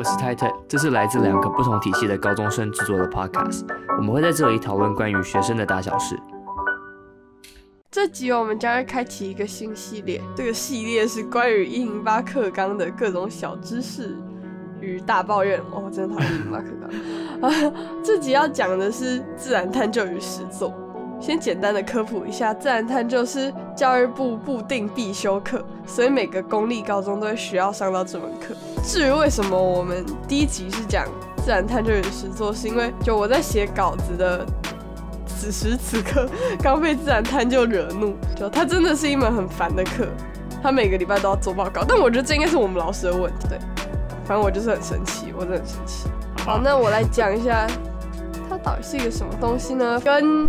[0.00, 3.66] 我是 Titan，这是来自两个不同体系的高中生制作的 Podcast，
[3.98, 6.18] 我们会在这里讨论关于学生的大小事。
[7.90, 14.16] 这集我们将会开启一个新系列，这个系列是关于一零八课纲的各种小知识
[14.80, 15.60] 与大抱怨。
[15.70, 17.50] 哦，真的讨厌一零八课纲。
[17.50, 17.72] 啊，
[18.02, 20.72] 这集要讲的是自然探究与实作。
[21.20, 28.54] 先简单的科普一下，自然探究是教育部固定必修课，所以每个公立高中都会需要上到这门课。
[28.82, 31.04] 至于为什么我们第一集是讲
[31.44, 34.46] 自然探究与实作，是因为就我在写稿子的
[35.26, 36.26] 此时此刻，
[36.62, 40.08] 刚被自然探究惹怒，就它真的是一门很烦的课，
[40.62, 43.46] 他每个礼拜都要做报告，但我觉得这应该是我们老师的问题。
[43.46, 43.58] 对，
[44.24, 46.08] 反正我就是很生气，我真的很生气。
[46.46, 47.66] 好，那我来讲一下，
[48.48, 50.00] 它到底是一个什么东西呢？
[50.00, 50.48] 跟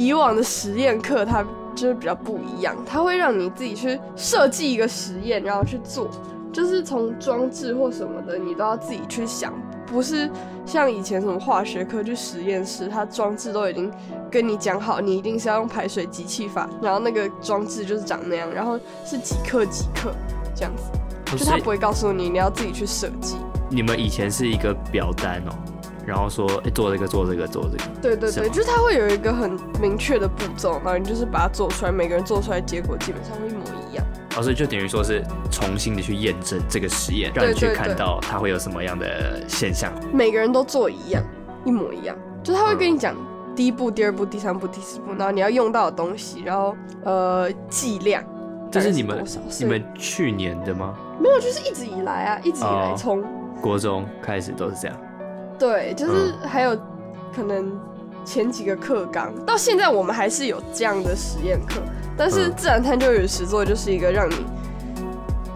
[0.00, 6.08] 以往的实验课，它就是比较不一样，它会让你自己去设计一个实验，然后去做，
[6.50, 9.52] 就是从装置或什么的，你都要自己去想，
[9.86, 10.30] 不是
[10.64, 13.92] 像以前什么化学课去实验室，它装置都已经
[14.30, 20.14] 跟你讲好，你一定是要用排水集气法，然后那个装置就是长那样，然后是几克几克
[20.56, 23.36] 这样子，就他不会告诉你，你要自己去设计。
[23.68, 25.52] 你们以前是一个表单哦。
[26.10, 27.84] 然后说，哎，做这个，做这个，做这个。
[28.02, 34.04] 对对对，就是它会有一个很明确的步骤，然后你就是把它做出来，每个人做出来结果基本上会一模一样。
[34.36, 35.22] 哦，所以就等于说是
[35.52, 39.92] 重新的去验证这个实验，让你去看到它会有什么样的现象。
[40.12, 41.22] 每个人都做一样，
[41.64, 43.14] 一模一样，就他会跟你讲
[43.54, 48.24] 第一步、第二步、第三步、第四步，然后你要用到的东西，然后呃剂量。
[48.72, 49.24] 这是你们
[49.58, 50.94] 你们去年的吗？
[51.20, 53.22] 没有，就是一直以来啊，一直以来从
[53.60, 54.96] 国中开始都是这样。
[55.60, 56.74] 对，就是还有
[57.36, 57.78] 可能
[58.24, 61.82] 前几个课纲到现在，我们还是有这样的实验课。
[62.16, 64.34] 但是自然探究与实作就是一个让你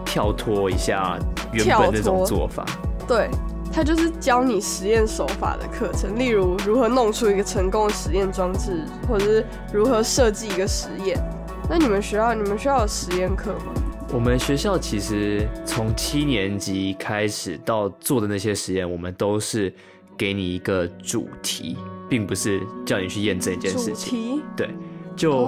[0.05, 1.17] 跳脱一下
[1.51, 2.63] 原本那种做法。
[3.07, 3.29] 对，
[3.73, 11.19] 它就是教你实验手法的课程，例如如何弄出一个成功的实验装置，或者是如何设计一个实验。
[11.67, 13.73] 那你们学校，你们学校有实验课吗？
[14.13, 19.73] 我们学校其实从七年级开始到做的那些实验，我们都是。
[20.17, 21.77] 给你一个主题，
[22.09, 24.41] 并不是叫你去验证一件事情。
[24.55, 24.69] 对，
[25.15, 25.45] 就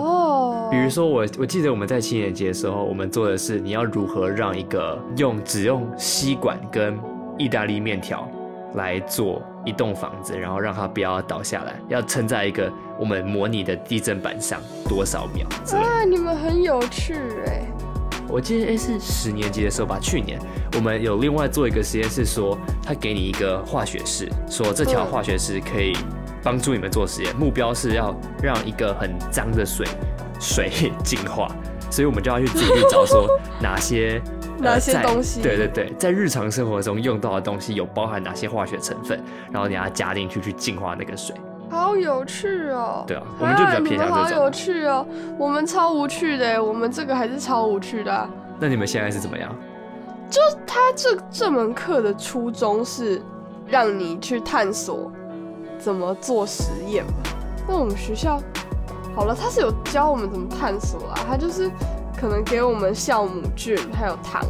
[0.71, 6.97] 比如说我，我记得我们在七年级的时候，我们做的是你要如何让一个用只用吸管跟
[7.37, 8.29] 意大利面条
[8.73, 15.47] 来做一栋房子，然后让它不要倒下来，要撑在一个我们模拟的地震板上多少秒？
[15.77, 17.13] 啊，你们很有趣
[17.45, 17.65] 哎。
[18.29, 20.39] 我记得诶是十年级的时候吧，去年
[20.75, 25.95] 我们有另外做一个实验室，说他给你一个化学式，说这条化学式可以
[26.43, 29.85] 帮助你们做实验，目标是要让一个很脏的水
[30.39, 31.47] 水净化，
[31.89, 33.27] 所以我们就要去自己去找说
[33.61, 34.21] 哪些
[34.59, 41.35] 哪些东西，对对对，在日常生活中用到的东西有包含哪些化学成分，然后你要加进去去净化那个水。
[41.69, 43.03] 好有趣哦！
[43.05, 44.23] 对啊，我们就比较偏向这种。
[44.23, 45.05] 好有趣哦！
[45.37, 48.29] 我们超无趣的，我们这个还是超无趣的。
[48.59, 49.53] 那你们现在是怎么样？
[50.29, 53.21] 就他这这门课的初衷是
[53.65, 55.11] 让你去探索
[55.77, 57.11] 怎么做实验嘛。
[57.67, 58.41] 那我们学校
[59.15, 61.19] 好了，他是有教我们怎么探索啊。
[61.27, 61.69] 他就是
[62.19, 64.41] 可能给我们酵母菌还有糖，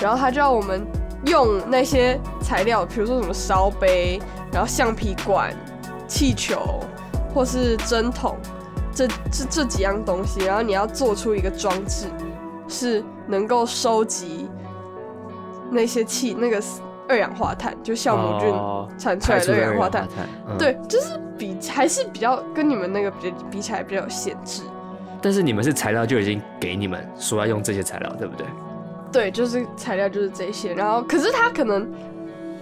[0.00, 0.86] 然后他就要我们
[1.26, 4.20] 用那些材料，比如说什么烧杯，
[4.52, 5.54] 然后橡皮管。
[6.06, 6.80] 气球，
[7.34, 8.36] 或是针筒，
[8.94, 12.06] 这这这几样东西，然后你要做出一个装置，
[12.68, 14.48] 是能够收集
[15.70, 16.62] 那些气，那个
[17.08, 20.08] 二氧化碳，就酵母菌产出来的二氧化碳。
[20.58, 24.62] 对，就是比还是比较跟你们那个比比起来比较有限制。
[25.20, 28.46] 但是你们是材料就已经给你们说要用这些材料，对不对？
[29.12, 31.86] 对，就是材料就是这些，然后可是它可能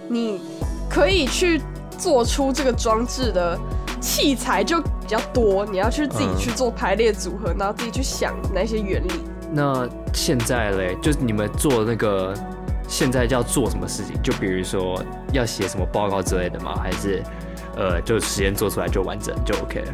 [0.09, 0.41] 你
[0.89, 1.61] 可以去。
[1.97, 3.59] 做出这个装置的
[3.99, 9.11] 器材就比较多，你要去自己去做排列组合，然后自己去想那些原理。
[9.51, 12.33] 那现在嘞，就是你们做那个，
[12.87, 14.21] 现在要做什么事情？
[14.21, 15.01] 就比如说
[15.31, 16.75] 要写什么报告之类的吗？
[16.81, 17.23] 还是
[17.77, 19.93] 呃，就实验做出来就完整就 OK 了？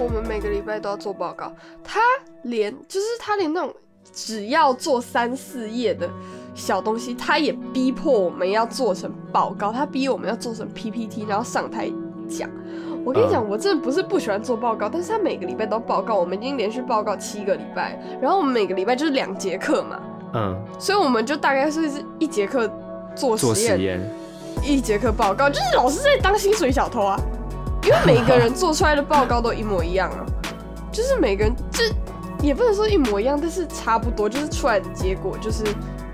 [0.00, 1.52] 我们每个礼拜都要做报告，
[1.82, 2.00] 他
[2.42, 3.74] 连就是他连那种
[4.12, 6.08] 只要做三四页的。
[6.54, 11.90] 小东西，他也逼迫我们要做成报告，他逼我们要做成 PPT，然后上台
[12.28, 12.48] 讲。
[13.04, 20.00] 我跟你讲，我真的不是不喜欢做报告，但是他每个礼拜都报告，我们已经连续报告七个礼拜，然后我们每个礼拜就是两节课嘛，
[20.32, 22.70] 嗯，所以我们就大概是一节课
[23.14, 24.00] 做实验，
[24.62, 27.20] 一节课报告，就是老师在当薪水小偷啊，
[27.82, 30.24] 因为每个人做出来的报告都一模一样啊，
[30.90, 31.84] 就是每个人这。
[32.42, 35.64] 也不能说一模一样，但是差不多，就是出来的结果就是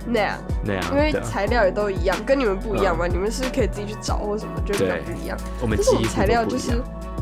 [0.07, 5.37] 那样那样，因为材料也都一样，跟你们不一样嘛，你们是可以自己去找或什么，就比较不一样。
[5.61, 6.73] 我们是我们材料就是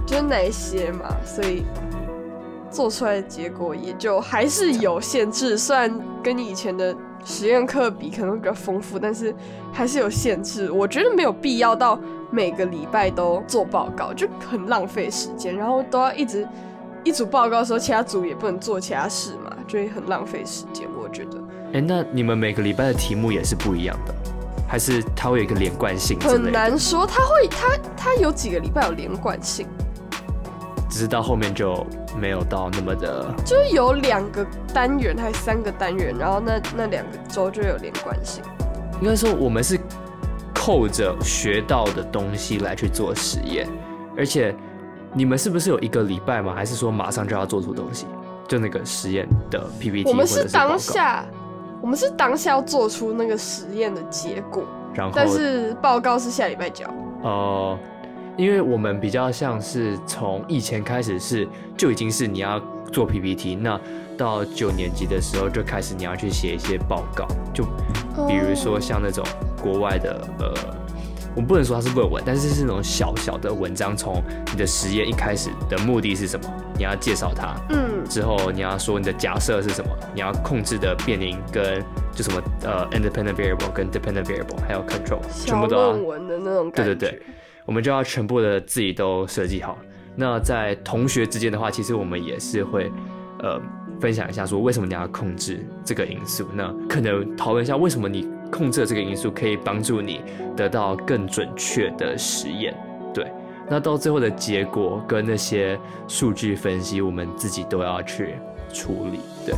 [0.07, 1.65] 就是那一些嘛，所以
[2.71, 5.93] 做出来的结果也就还是有限制，虽然
[6.23, 6.95] 跟你以前的
[7.25, 9.35] 实验课比可能会比较丰富，但是
[9.73, 10.71] 还是有限制。
[10.71, 11.99] 我觉得没有必要到
[12.31, 16.47] 每个礼拜都做报告，就很浪费时间，然后都要一直。
[17.05, 20.87] 一组报告的时候，其他组也不能做其他事嘛，就会很浪费时间。
[21.01, 21.38] 我觉得。
[21.73, 24.15] 哎，那你们每个礼拜的题目也是不一样的，
[24.67, 26.19] 还是它会有一个连贯性？
[26.21, 29.67] 很难说，它会，它它有几个礼拜有连贯性，
[30.89, 31.87] 只是到后面就
[32.19, 33.27] 没有到那么的。
[33.45, 38.43] 就是有两个单元还是三个单元，然后那那两个周就有连贯性。
[39.01, 39.79] 应该说，我们是
[40.55, 43.69] 扣着学到的东西来去做实验，
[44.17, 44.55] 而且。
[45.15, 46.53] 你们是不是有一个礼拜吗？
[46.55, 48.07] 还是说马上就要做出东西？
[48.47, 51.25] 就那个实验的 PPT，我们是当下，
[51.81, 54.65] 我们是当下要做出那个实验的结果，
[54.95, 56.87] 然后但是报告是下礼拜交。
[57.23, 57.79] 哦，
[58.37, 62.61] 因为我们比较像是从以前开始是就已经是你要
[62.93, 63.81] 做 PPT，那
[64.17, 67.65] 到九年级的时候就开始你要去写一些报告，就
[68.27, 69.25] 比如说像那种
[69.63, 70.55] 国外的呃。
[71.39, 73.97] 我们不能说它是论文，但是是那种小小的文章。
[73.97, 74.21] 从
[74.51, 76.53] 你的实验一开始的目的是什么？
[76.77, 77.55] 你要介绍它。
[77.71, 78.05] 嗯。
[78.09, 79.89] 之后你要说你的假设是什么？
[80.13, 81.81] 你要控制的变因跟
[82.13, 86.93] 就什么呃 independent variable 跟 dependent variable 还有 control 全部都要论文的那种感觉。
[86.93, 87.23] 对对对，
[87.65, 89.79] 我们就要全部的自己都设计好。
[90.17, 92.91] 那在同学之间的话，其实我们也是会
[93.45, 93.61] 呃
[94.01, 96.49] 分享一下，说为什么你要控制这个因素？
[96.53, 98.29] 那可能讨论一下为什么你。
[98.51, 100.23] 控制这个因素可以帮助你
[100.57, 102.75] 得到更准确的实验，
[103.13, 103.31] 对。
[103.71, 108.37] 那到最后的结果跟那些数据分析，我们自己都要去
[108.73, 109.55] 处理，对。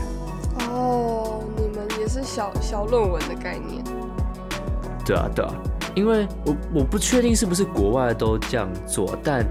[0.67, 3.85] 哦，你们也是小小论文的概念。
[5.07, 5.53] 对啊，对啊，
[5.95, 9.47] 因为我我不确定是不是国外都这样做，但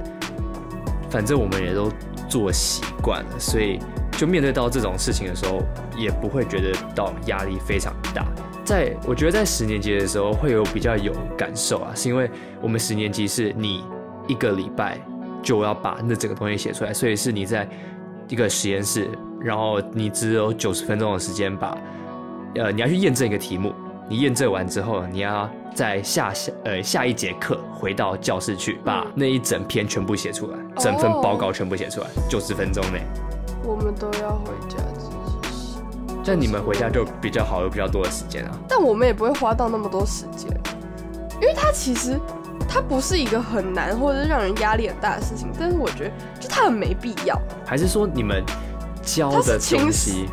[1.09, 1.89] 反正我们也都
[2.27, 3.79] 做习惯了，所以
[4.11, 5.61] 就面对到这种事情的时候，
[5.97, 8.25] 也不会觉得到压力非常大。
[8.69, 12.29] 在我觉得在十年级的时候会有比较有感受啊，是因为
[12.61, 13.83] 我们十年级是你
[14.27, 14.99] 一个礼拜
[15.41, 17.67] 就要把那整个东西写出来，所以是你在
[18.27, 19.09] 一个实验室，
[19.41, 21.75] 然后你只有九十分钟的时间把，
[22.57, 23.73] 呃，你要去验证一个题目，
[24.07, 33.01] 你验证完之后，你要在下下呃下一节课回到教室去把那一整篇全部写出来，整份报告全部写出来，九十分钟内。
[33.63, 34.77] 我们都要回家。
[36.29, 38.51] 那你们回家就比较好，有比较多的时间啊。
[38.67, 40.47] 但我们也不会花到那么多时间，
[41.41, 42.19] 因为它其实
[42.67, 45.47] 它不是一个很难或者是让人压力很大的事情。
[45.59, 47.35] 但是我觉得，就它很没必要。
[47.65, 48.43] 还是说你们
[49.01, 50.29] 教的东西，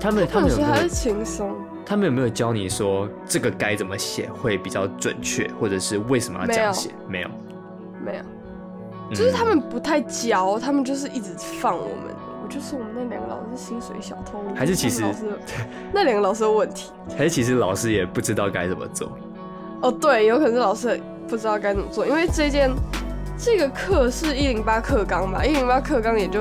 [0.00, 1.54] 他们他们有没有还是轻松？
[1.84, 6.90] 他们有没有教你说这个该怎么写会比较准确，或者是为什么要这样写？
[7.08, 7.28] 没有，
[8.04, 11.30] 没有，就是他们不太教，他们就是一直
[11.60, 12.16] 放我们。
[12.48, 15.02] 就是我们那两个老师薪水小偷，还是其实
[15.92, 16.90] 那两个老师 有问题？
[17.16, 19.10] 还是其实老师也不知道该怎么做？
[19.82, 22.70] 哦，对，有可能是老师不知道该怎么做，因为这件
[23.38, 26.40] 这个课是一零八课纲吧，一零八课纲也就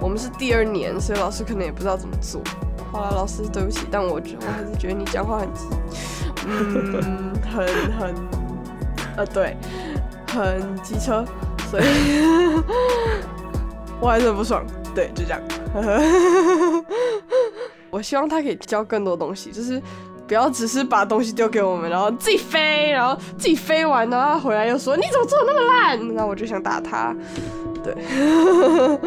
[0.00, 2.40] 我们是第二年，所以老师可能也不知道怎么做。
[2.92, 5.48] 好了，老师对不起，但我觉我还是觉得你讲话很，
[6.46, 7.66] 嗯，很
[7.98, 8.14] 很
[9.16, 9.56] 呃对，
[10.28, 11.24] 很机车，
[11.70, 11.84] 所以
[14.00, 14.64] 我还是很不爽。
[14.96, 15.40] 对，就这样。
[17.90, 19.80] 我希望他可以教更多东西，就是
[20.26, 26.14] 不要只是把东西丢给我们，然后自己飞，然后自己飞完，然后回来又说你怎么做的那么烂？
[26.14, 27.14] 那我就想打他。
[27.84, 27.94] 对，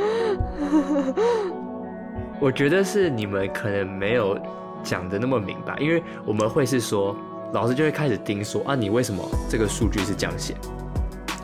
[2.39, 4.39] 我觉得是你们可能没有
[4.83, 7.15] 讲的那么明白，因为我们会是说，
[7.51, 10.55] 老师就会开始盯说啊，你为什么这个数据是这样写，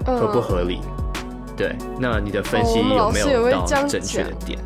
[0.06, 0.80] 合不合理？
[1.56, 4.60] 对，那你的分析有没有到正确的点？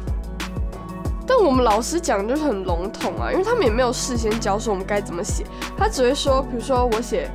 [1.27, 5.45] 但我们老师讲就是很笼统啊，因为他们也没有事先教说我们该怎么写，
[5.77, 7.29] 他只会说，比如说我写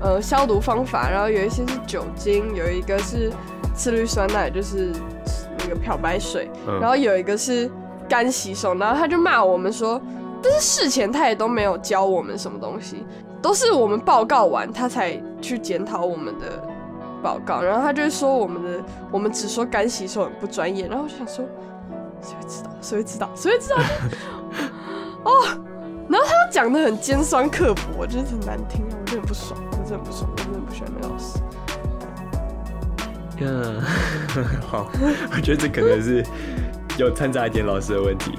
[0.00, 3.30] 呃消毒方法，然后有一些是酒精，有一个是
[3.74, 4.90] 次氯酸钠，就是
[5.58, 7.70] 那个漂白水，然后有一个是
[8.08, 10.00] 干洗手，然后他就骂我们说，
[10.42, 13.04] 但是事前他也都没有教我们什么东西，
[13.42, 16.73] 都是我们报告完他才去检讨我们的。
[17.24, 21.42] 报告，然后他就会说我们的我们只说干洗手很不专业，然后我就想说
[22.20, 23.76] 谁会知道谁会知道谁会知道
[25.24, 25.30] 哦，
[26.06, 31.38] 然后他又讲的很尖酸刻薄，我觉得很难听，我真的很不爽，我真的很不爽，我真的很不喜欢那老师。
[33.40, 33.80] 嗯，
[34.68, 34.86] 好，
[35.34, 36.22] 我觉得这可能是
[36.98, 38.38] 有掺杂一点老师的问题。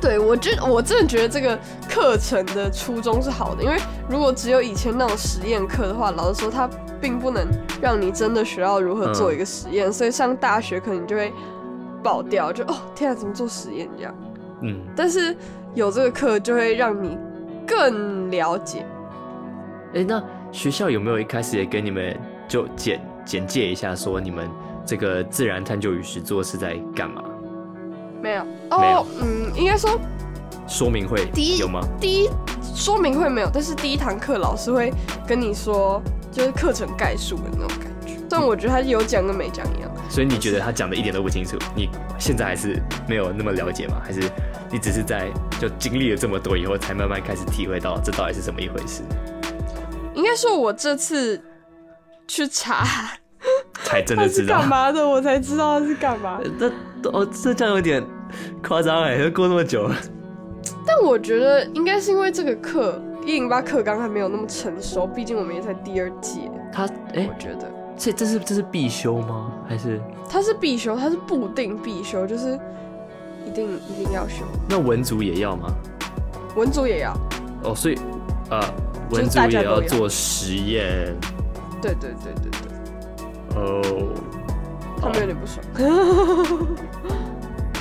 [0.00, 3.76] 对我觉我真的觉得这个课程的初衷是好的，因为
[4.08, 6.68] 如果只有以前那种实验课的话，老师说它
[7.00, 7.46] 并不能
[7.82, 11.32] 让你真的学到如何做一个实验，所以上大学可能就会
[12.02, 14.14] 爆掉，就哦天啊，怎么做实验这样？
[14.62, 15.36] 嗯，但是
[15.74, 17.18] 有这个课就会让你
[17.66, 18.86] 更了解。
[19.94, 24.48] 哎，那学校有没有一开始也跟你们就简简介一下，说你们
[24.86, 27.22] 这个自然探究与实作是在干嘛？
[28.20, 29.98] 没有哦，嗯，应该说
[30.68, 31.80] 说明会第一有吗？
[32.00, 32.30] 第一
[32.74, 34.92] 说明会没有，但是第一堂课老师会
[35.26, 38.16] 跟你说，就是课程概述的那种感觉。
[38.28, 39.90] 但我觉得他有讲跟没讲一样。
[40.08, 41.56] 所以你觉得他讲的一点都不清楚？
[41.74, 44.00] 你现在还是没有那么了解吗？
[44.04, 44.20] 还是
[44.70, 45.28] 你只是在
[45.60, 49.02] 就经历了这么多以后，才慢慢开始体会到这到底是怎么一回事？
[50.14, 51.42] 应该说，我这次
[52.28, 52.84] 去查。
[53.84, 56.38] 才真的知道 干嘛的，我才知道是干嘛。
[56.58, 56.70] 那
[57.04, 58.04] 哦，这这样有点
[58.62, 59.96] 夸张哎，都过那么久了。
[60.86, 66.40] 但我觉得应该是因为这个课一零八课纲还没有那么成熟，毕竟我们也才第二届。
[66.72, 69.52] 他哎，我觉得这这是这是必修吗？
[69.68, 70.00] 还是？
[70.28, 72.58] 它是必修，它是固定必修，就是
[73.46, 74.44] 一定一定要修。
[74.68, 75.72] 那文组也要吗？
[76.54, 77.12] 文组也要。
[77.64, 77.98] 哦，所以
[78.50, 78.60] 呃，
[79.10, 81.14] 文组也要做实验。
[81.82, 83.56] 对对对对对。
[83.56, 83.82] 哦，
[85.00, 85.64] 他们有点不爽。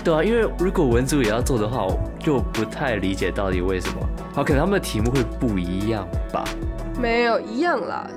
[0.04, 3.96] 对啊，因为如果文组也要做的话，我就不太理解到底为什么。
[4.34, 6.44] 好，可能他们的题目会不一样吧？
[6.98, 8.08] 没有一样啦。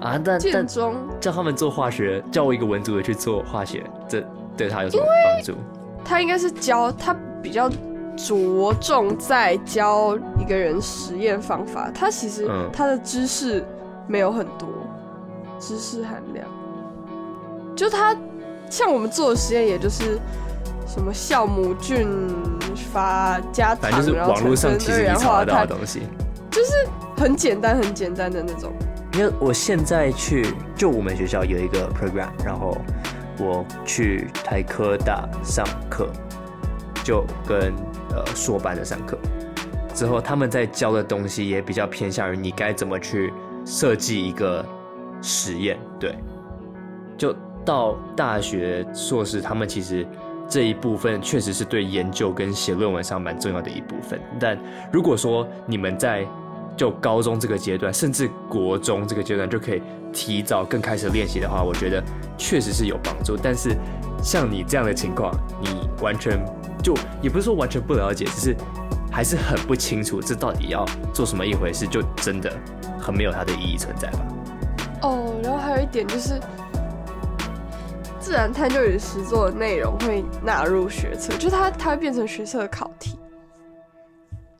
[0.00, 4.24] 啊，但但叫他们做化学，叫我一个文组的去做化学，这
[4.56, 5.54] 对他有什么帮助？
[6.04, 7.68] 他应该是教他比较
[8.16, 13.62] 着重在教一个人实验方法，他其实他的知识
[14.06, 14.68] 没有很多，
[15.58, 16.46] 知识含量。
[17.74, 18.16] 就他
[18.68, 20.18] 像我们做的实验，也就是
[20.86, 22.08] 什么酵母菌
[22.92, 26.02] 发加糖，然后产生二氧化碳的东西，
[26.50, 26.72] 就是
[27.16, 28.72] 很简单很简单的那种。
[29.14, 32.76] 因为我现在去，就我们学校有一个 program，然后
[33.38, 36.08] 我去台科大上课，
[37.04, 37.72] 就跟
[38.10, 39.16] 呃硕班的上课，
[39.94, 43.32] 之后他们在教的东西也比较偏向于你该怎么去
[43.64, 44.64] 设计一个
[45.22, 46.14] 实验，对，
[47.16, 47.34] 就。
[47.66, 50.06] 到大学硕士，他们其实
[50.48, 54.18] 这一部分确实是对研究跟写论文上蛮重要的一部分。
[54.38, 54.56] 但
[54.92, 56.24] 如果说你们在
[56.76, 59.82] 就高中这个阶段，甚至国中这个阶段就可以
[60.12, 62.00] 提早更开始练习的话，我觉得
[62.38, 63.36] 确实是有帮助。
[63.36, 63.76] 但是
[64.22, 66.38] 像你这样的情况，你完全
[66.82, 68.56] 就也不是说完全不了解，只是
[69.10, 72.52] 还是很不清楚这到底要做什么一回事，就真的
[73.00, 74.18] 很没有它的意义存在吧。
[75.02, 76.38] 哦，然后还有一点就是。
[78.26, 83.16] 自然探究与实作的内容会纳入学测，就是它它会变成学测的考题。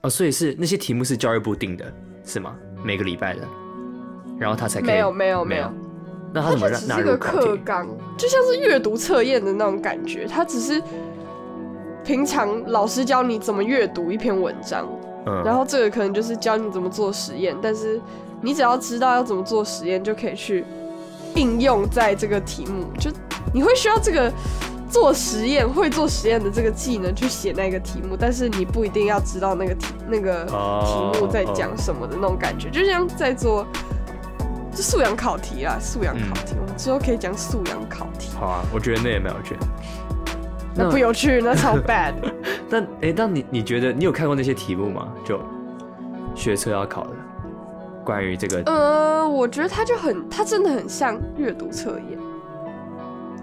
[0.02, 1.84] 哦，所以是那些题目是教育部定的，
[2.24, 2.54] 是吗？
[2.84, 3.40] 每个礼拜的，
[4.38, 4.80] 然后他才。
[4.80, 5.68] 没有没有没有，
[6.32, 7.88] 那他怎么纳入课纲？
[8.16, 10.80] 就像是阅读测验的那种感觉，他只是
[12.04, 14.88] 平常老师教你怎么阅读一篇文章，
[15.26, 18.00] 嗯，然后这个可能就是教你怎么做实验，但是
[18.40, 20.64] 你只要知道要怎么做实验，就可以去
[21.34, 23.10] 应用在这个题目就。
[23.52, 24.32] 你会需要这个
[24.90, 33.66] 做实验、会做实验的这个技能去写那个题目，但是你不一定要知道那个题那个题目在讲什么的那种感觉，就像在做
[34.72, 38.30] 就素养考题啊，素养考题，我们之后可以讲素养考题。
[38.38, 39.56] 好啊，我觉得那也蛮有趣。
[40.78, 42.12] 那不有趣，那超 bad。
[42.68, 45.08] 但哎，但你你觉得你有看过那些题目吗？
[45.24, 45.40] 就
[46.34, 47.10] 学车要考的，
[48.04, 48.62] 关于这个？
[48.66, 52.18] 呃，我觉得它就很，它真的很像阅读测验。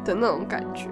[0.03, 0.87] 的那种感觉，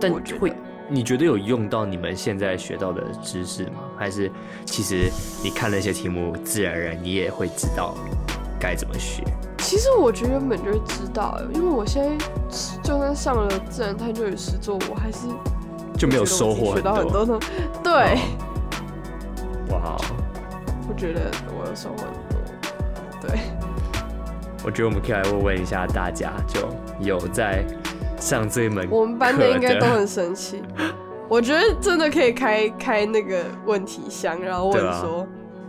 [0.00, 0.52] 但会
[0.88, 3.78] 你觉得有用到你们现在学到的知识吗？
[3.96, 4.30] 还是
[4.64, 5.08] 其实
[5.42, 7.94] 你看那些题目，自然而然你也会知道
[8.58, 9.22] 该怎么学？
[9.58, 12.26] 其实我觉得原本就会知道，因为我现在
[12.82, 15.28] 就算上了自然探究与实作，我还是
[15.96, 17.24] 就没有收获学到很多。
[17.84, 18.18] 对，
[19.68, 19.96] 哇，
[20.88, 23.28] 我觉得我有收获很多。
[23.28, 23.38] 对，
[24.64, 27.64] 我觉得我们可以来问问一下大家，就有在。
[28.20, 30.62] 上这一门，我们班的应该都很生气。
[31.28, 35.26] 我觉得真的可以开开那个问题箱，然后问说，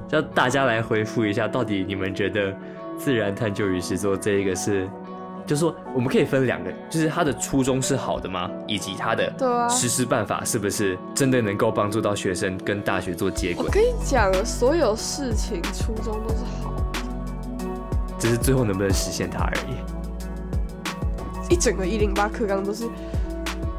[0.07, 2.53] 叫大家来回复一下，到底你们觉得
[2.97, 4.89] 自然探究与实作这一个是，
[5.45, 8.49] 就是说我们可以分两个，就是它的初衷是好的吗？
[8.67, 13.65] 以及它的实施办法是不是真的能够帮助到学生跟大学做接轨？
[13.65, 16.99] 我跟你讲，所有事情初衷都是好的，
[18.17, 19.90] 只是最后能不能实现它而已。
[21.51, 22.87] 一整个一零八课纲都是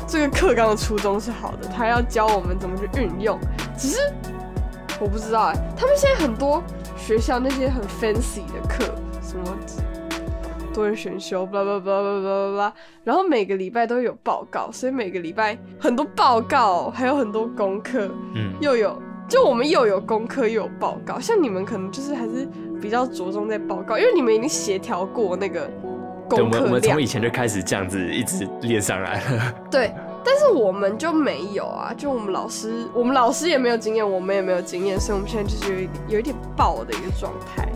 [0.07, 3.38] 这个课纲的初衷是好的，他要教我们怎么去运用。
[3.79, 3.99] 只是
[5.00, 6.62] 我不知道哎，他们现在很多
[6.99, 8.85] 学校那些很 fancy 的课，
[9.23, 9.57] 什么
[10.75, 12.75] 多人选修，巴拉巴拉巴拉巴拉巴拉，
[13.05, 22.47] 然后每个礼拜都有报告，所以每个礼拜很多报告，还有很多功课，嗯，又有就我们又有功课又有报告，像你们可能就是还是
[22.83, 25.71] 比较着重在报告，因为你们已经协调过那个。
[26.37, 29.55] 我们我们从以前就开始这样子一直练上来了。
[29.71, 29.93] 对，
[30.25, 37.69] 但是我们就没有啊，就我们老师，我们老师也没有经验，我们也没有经验，所以我们现在就是有有一点爆的一个状态。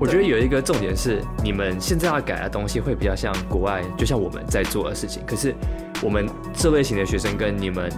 [0.00, 5.22] 我觉得有一个重点是，你们现在要改的东西会比较像国外，就像我们在做的事情。
[5.24, 5.54] 可是
[6.02, 7.88] 我们这类型的学生跟你们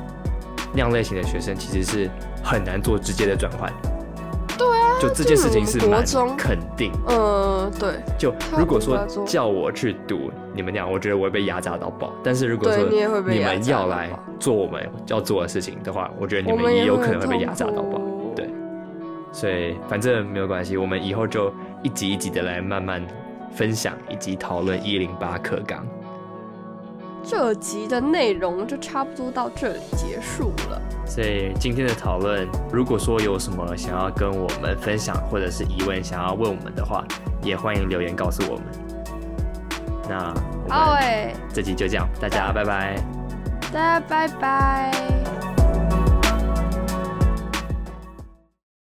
[0.72, 2.10] 那样类型的学生，其实是
[2.42, 3.72] 很难做直接的转换。
[5.00, 6.04] 就这件事情是蛮
[6.36, 6.92] 肯定。
[7.06, 7.94] 呃，对。
[8.18, 12.12] 就如果说叫我去读你们那样，我觉得我会被压榨到爆。
[12.22, 12.84] 但是如果说
[13.28, 18.00] 你们要来做我们要做的事情的话，我觉得你们也有可能会被压榨到爆。
[18.34, 18.48] 对。
[19.32, 23.04] 所以反正没有关系，我们以后就一集一集的来慢慢
[23.52, 25.84] 分享以及讨论一零八课纲。
[27.26, 30.80] 这集的内容就差不多到这里结束了。
[31.06, 37.04] 所以今天的讨论，如果说有什么想要跟我们分享，或者是疑问想要问我们的话，
[37.42, 38.64] 也欢迎留言告诉我们。
[40.08, 40.34] 那
[40.68, 42.96] 好诶，这集就这样，大家拜拜。
[43.72, 45.33] 大家拜拜。